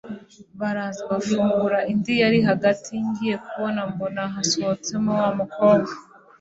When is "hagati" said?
2.49-2.91